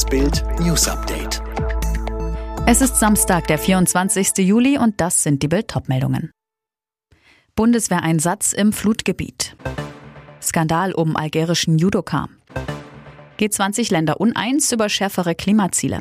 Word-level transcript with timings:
Das 0.00 0.08
Bild 0.08 0.42
News 0.60 0.88
Update. 0.88 1.42
Es 2.66 2.80
ist 2.80 2.96
Samstag, 2.96 3.46
der 3.48 3.58
24. 3.58 4.38
Juli 4.38 4.78
und 4.78 4.98
das 4.98 5.22
sind 5.22 5.42
die 5.42 5.48
Bild-Top-Meldungen. 5.48 6.30
Bundeswehreinsatz 7.54 8.54
im 8.54 8.72
Flutgebiet. 8.72 9.56
Skandal 10.40 10.92
um 10.92 11.16
algerischen 11.16 11.76
Judoka. 11.76 12.30
G20-Länder 13.38 14.22
uneins 14.22 14.72
über 14.72 14.88
schärfere 14.88 15.34
Klimaziele. 15.34 16.00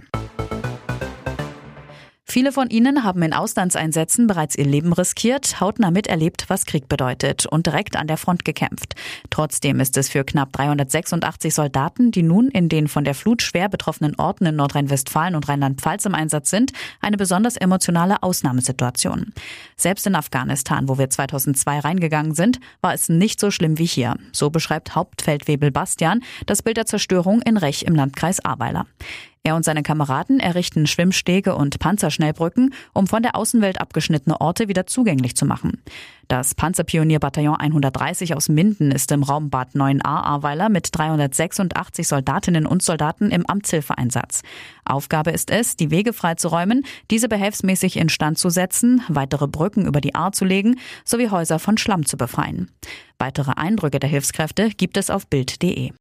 Viele 2.31 2.51
von 2.51 2.69
ihnen 2.69 3.03
haben 3.03 3.23
in 3.23 3.33
Auslandseinsätzen 3.33 4.27
bereits 4.27 4.55
ihr 4.55 4.65
Leben 4.65 4.93
riskiert, 4.93 5.59
hautnah 5.59 5.89
miterlebt, 5.89 6.45
was 6.47 6.67
Krieg 6.67 6.87
bedeutet 6.87 7.47
und 7.47 7.65
direkt 7.65 7.95
an 7.95 8.05
der 8.05 8.17
Front 8.17 8.45
gekämpft. 8.45 8.93
Trotzdem 9.31 9.79
ist 9.79 9.97
es 9.97 10.09
für 10.09 10.23
knapp 10.23 10.53
386 10.53 11.55
Soldaten, 11.55 12.11
die 12.11 12.21
nun 12.21 12.49
in 12.49 12.69
den 12.69 12.87
von 12.87 13.03
der 13.03 13.15
Flut 13.15 13.41
schwer 13.41 13.67
betroffenen 13.67 14.13
Orten 14.19 14.45
in 14.45 14.55
Nordrhein-Westfalen 14.57 15.33
und 15.33 15.49
Rheinland-Pfalz 15.49 16.05
im 16.05 16.13
Einsatz 16.13 16.51
sind, 16.51 16.71
eine 17.01 17.17
besonders 17.17 17.57
emotionale 17.57 18.21
Ausnahmesituation. 18.21 19.33
Selbst 19.75 20.05
in 20.05 20.13
Afghanistan, 20.13 20.87
wo 20.87 20.99
wir 20.99 21.09
2002 21.09 21.79
reingegangen 21.79 22.35
sind, 22.35 22.59
war 22.81 22.93
es 22.93 23.09
nicht 23.09 23.39
so 23.39 23.49
schlimm 23.49 23.79
wie 23.79 23.85
hier. 23.85 24.17
So 24.33 24.51
beschreibt 24.51 24.93
Hauptfeldwebel 24.93 25.71
Bastian 25.71 26.21
das 26.45 26.61
Bild 26.61 26.77
der 26.77 26.85
Zerstörung 26.85 27.41
in 27.41 27.57
Rech 27.57 27.85
im 27.87 27.95
Landkreis 27.95 28.39
Ahrweiler. 28.45 28.85
Er 29.43 29.55
und 29.55 29.63
seine 29.63 29.83
Kameraden 29.83 30.39
errichten 30.39 30.85
Schwimmstege 30.85 31.55
und 31.55 31.79
Panzerschnellbrücken, 31.79 32.73
um 32.93 33.07
von 33.07 33.23
der 33.23 33.35
Außenwelt 33.35 33.79
abgeschnittene 33.79 34.39
Orte 34.41 34.67
wieder 34.67 34.85
zugänglich 34.85 35.35
zu 35.35 35.45
machen. 35.45 35.81
Das 36.27 36.53
Panzerpionierbataillon 36.53 37.55
130 37.55 38.35
aus 38.35 38.49
Minden 38.49 38.91
ist 38.91 39.11
im 39.11 39.23
Raum 39.23 39.49
Bad 39.49 39.69
9a 39.75 40.03
Ahrweiler 40.03 40.69
mit 40.69 40.89
386 40.91 42.07
Soldatinnen 42.07 42.67
und 42.67 42.83
Soldaten 42.83 43.31
im 43.31 43.45
Amtshilfeeinsatz. 43.47 44.41
Aufgabe 44.85 45.31
ist 45.31 45.51
es, 45.51 45.77
die 45.77 45.89
Wege 45.89 46.13
freizuräumen, 46.13 46.85
diese 47.09 47.29
behelfsmäßig 47.29 47.95
instand 47.95 48.37
zu 48.37 48.49
setzen, 48.49 49.01
weitere 49.07 49.47
Brücken 49.47 49.87
über 49.87 50.01
die 50.01 50.15
Ahr 50.15 50.33
zu 50.33 50.43
legen 50.43 50.79
sowie 51.05 51.29
Häuser 51.29 51.59
von 51.59 51.77
Schlamm 51.77 52.05
zu 52.05 52.17
befreien. 52.17 52.69
Weitere 53.17 53.53
Eindrücke 53.55 53.99
der 53.99 54.09
Hilfskräfte 54.09 54.69
gibt 54.69 54.97
es 54.97 55.09
auf 55.09 55.27
Bild.de. 55.27 55.91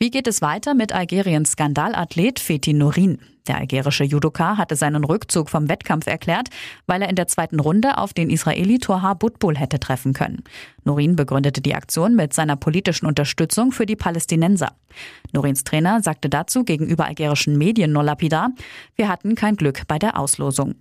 Wie 0.00 0.12
geht 0.12 0.28
es 0.28 0.42
weiter 0.42 0.74
mit 0.74 0.92
Algeriens 0.92 1.50
Skandalathlet 1.50 2.38
Fethi 2.38 2.72
Norin? 2.72 3.18
Der 3.48 3.56
algerische 3.56 4.04
Judoka 4.04 4.56
hatte 4.56 4.76
seinen 4.76 5.02
Rückzug 5.02 5.50
vom 5.50 5.68
Wettkampf 5.68 6.06
erklärt, 6.06 6.50
weil 6.86 7.02
er 7.02 7.08
in 7.08 7.16
der 7.16 7.26
zweiten 7.26 7.58
Runde 7.58 7.98
auf 7.98 8.12
den 8.12 8.30
Israeli 8.30 8.78
Torha 8.78 9.14
Butbul 9.14 9.56
hätte 9.56 9.80
treffen 9.80 10.12
können. 10.12 10.44
Norin 10.84 11.16
begründete 11.16 11.60
die 11.60 11.74
Aktion 11.74 12.14
mit 12.14 12.32
seiner 12.32 12.54
politischen 12.54 13.06
Unterstützung 13.06 13.72
für 13.72 13.86
die 13.86 13.96
Palästinenser. 13.96 14.70
Norins 15.32 15.64
Trainer 15.64 16.00
sagte 16.00 16.28
dazu 16.28 16.62
gegenüber 16.62 17.06
algerischen 17.06 17.58
Medien 17.58 17.90
nur 17.90 18.04
lapidar, 18.04 18.50
wir 18.94 19.08
hatten 19.08 19.34
kein 19.34 19.56
Glück 19.56 19.82
bei 19.88 19.98
der 19.98 20.16
Auslosung. 20.16 20.76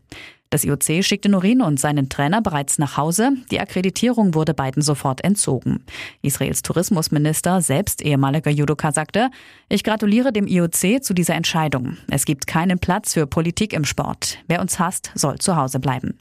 Das 0.49 0.63
IOC 0.63 1.03
schickte 1.03 1.29
Norin 1.29 1.61
und 1.61 1.79
seinen 1.79 2.09
Trainer 2.09 2.41
bereits 2.41 2.79
nach 2.79 2.95
Hause. 2.97 3.31
Die 3.51 3.59
Akkreditierung 3.59 4.33
wurde 4.33 4.53
beiden 4.53 4.81
sofort 4.81 5.23
entzogen. 5.23 5.83
Israels 6.21 6.61
Tourismusminister, 6.61 7.61
selbst 7.61 8.01
ehemaliger 8.01 8.51
Judoka, 8.51 8.91
sagte, 8.91 9.29
ich 9.67 9.83
gratuliere 9.83 10.31
dem 10.31 10.47
IOC 10.47 11.03
zu 11.03 11.13
dieser 11.13 11.35
Entscheidung. 11.35 11.97
Es 12.09 12.25
gibt 12.25 12.47
keinen 12.47 12.79
Platz 12.79 13.13
für 13.13 13.27
Politik 13.27 13.73
im 13.73 13.83
Sport. 13.83 14.39
Wer 14.47 14.61
uns 14.61 14.79
hasst, 14.79 15.11
soll 15.15 15.37
zu 15.39 15.55
Hause 15.57 15.79
bleiben. 15.79 16.17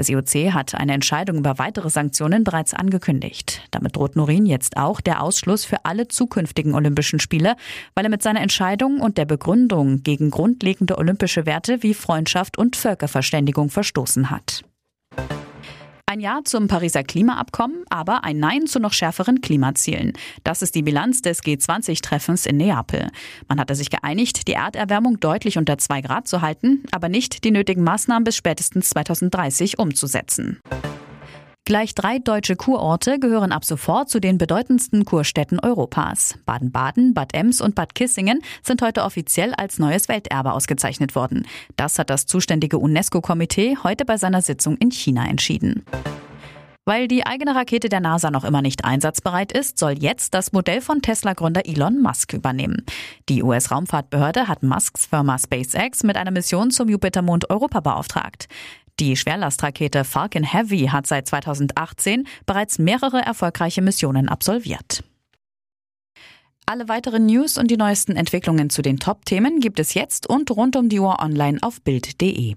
Das 0.00 0.08
IOC 0.08 0.54
hat 0.54 0.74
eine 0.74 0.94
Entscheidung 0.94 1.36
über 1.36 1.58
weitere 1.58 1.90
Sanktionen 1.90 2.42
bereits 2.42 2.72
angekündigt. 2.72 3.60
Damit 3.70 3.96
droht 3.96 4.16
Norin 4.16 4.46
jetzt 4.46 4.78
auch 4.78 5.02
der 5.02 5.22
Ausschluss 5.22 5.66
für 5.66 5.84
alle 5.84 6.08
zukünftigen 6.08 6.74
Olympischen 6.74 7.20
Spiele, 7.20 7.54
weil 7.94 8.06
er 8.06 8.10
mit 8.10 8.22
seiner 8.22 8.40
Entscheidung 8.40 9.02
und 9.02 9.18
der 9.18 9.26
Begründung 9.26 10.02
gegen 10.02 10.30
grundlegende 10.30 10.96
olympische 10.96 11.44
Werte 11.44 11.82
wie 11.82 11.92
Freundschaft 11.92 12.56
und 12.56 12.76
Völkerverständigung 12.76 13.68
verstoßen 13.68 14.30
hat. 14.30 14.64
Ein 16.10 16.18
Ja 16.18 16.40
zum 16.42 16.66
Pariser 16.66 17.04
Klimaabkommen, 17.04 17.84
aber 17.88 18.24
ein 18.24 18.40
Nein 18.40 18.66
zu 18.66 18.80
noch 18.80 18.92
schärferen 18.92 19.42
Klimazielen. 19.42 20.14
Das 20.42 20.60
ist 20.60 20.74
die 20.74 20.82
Bilanz 20.82 21.22
des 21.22 21.40
G20-Treffens 21.44 22.46
in 22.46 22.56
Neapel. 22.56 23.12
Man 23.46 23.60
hatte 23.60 23.76
sich 23.76 23.90
geeinigt, 23.90 24.48
die 24.48 24.54
Erderwärmung 24.54 25.20
deutlich 25.20 25.56
unter 25.56 25.78
zwei 25.78 26.00
Grad 26.00 26.26
zu 26.26 26.42
halten, 26.42 26.82
aber 26.90 27.08
nicht 27.08 27.44
die 27.44 27.52
nötigen 27.52 27.84
Maßnahmen 27.84 28.24
bis 28.24 28.34
spätestens 28.34 28.90
2030 28.90 29.78
umzusetzen. 29.78 30.58
Gleich 31.66 31.94
drei 31.94 32.18
deutsche 32.18 32.56
Kurorte 32.56 33.18
gehören 33.18 33.52
ab 33.52 33.64
sofort 33.64 34.08
zu 34.08 34.18
den 34.18 34.38
bedeutendsten 34.38 35.04
Kurstädten 35.04 35.60
Europas. 35.60 36.38
Baden-Baden, 36.46 37.14
Bad 37.14 37.34
Ems 37.34 37.60
und 37.60 37.74
Bad 37.74 37.94
Kissingen 37.94 38.40
sind 38.62 38.82
heute 38.82 39.04
offiziell 39.04 39.54
als 39.54 39.78
neues 39.78 40.08
Welterbe 40.08 40.52
ausgezeichnet 40.52 41.14
worden. 41.14 41.46
Das 41.76 41.98
hat 41.98 42.10
das 42.10 42.26
zuständige 42.26 42.78
UNESCO-Komitee 42.78 43.76
heute 43.84 44.04
bei 44.04 44.16
seiner 44.16 44.42
Sitzung 44.42 44.76
in 44.78 44.90
China 44.90 45.28
entschieden. 45.28 45.84
Weil 46.86 47.06
die 47.06 47.24
eigene 47.24 47.54
Rakete 47.54 47.88
der 47.88 48.00
NASA 48.00 48.32
noch 48.32 48.44
immer 48.44 48.62
nicht 48.62 48.84
einsatzbereit 48.84 49.52
ist, 49.52 49.78
soll 49.78 49.92
jetzt 49.92 50.34
das 50.34 50.50
Modell 50.52 50.80
von 50.80 51.02
Tesla-Gründer 51.02 51.66
Elon 51.66 52.00
Musk 52.00 52.32
übernehmen. 52.32 52.84
Die 53.28 53.44
US-Raumfahrtbehörde 53.44 54.48
hat 54.48 54.64
Musks 54.64 55.06
Firma 55.06 55.38
SpaceX 55.38 56.02
mit 56.02 56.16
einer 56.16 56.32
Mission 56.32 56.70
zum 56.70 56.88
Jupitermond 56.88 57.48
Europa 57.50 57.78
beauftragt. 57.78 58.48
Die 59.00 59.16
Schwerlastrakete 59.16 60.04
Falcon 60.04 60.44
Heavy 60.44 60.88
hat 60.88 61.06
seit 61.06 61.26
2018 61.26 62.28
bereits 62.44 62.78
mehrere 62.78 63.22
erfolgreiche 63.22 63.80
Missionen 63.80 64.28
absolviert. 64.28 65.02
Alle 66.66 66.86
weiteren 66.86 67.24
News 67.24 67.56
und 67.56 67.70
die 67.70 67.78
neuesten 67.78 68.14
Entwicklungen 68.14 68.68
zu 68.68 68.82
den 68.82 68.98
Top-Themen 68.98 69.60
gibt 69.60 69.80
es 69.80 69.94
jetzt 69.94 70.28
und 70.28 70.50
rund 70.50 70.76
um 70.76 70.90
die 70.90 71.00
Uhr 71.00 71.18
online 71.18 71.58
auf 71.62 71.80
Bild.de. 71.80 72.56